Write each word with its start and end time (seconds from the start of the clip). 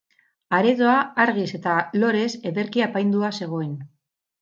Aretoa 0.59 0.95
argiz 1.27 1.45
eta 1.59 1.77
lorez 2.01 2.27
ederki 2.55 2.87
apaindua 2.91 3.35
zegoen. 3.43 3.81